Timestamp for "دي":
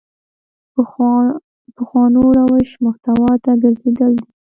4.21-4.29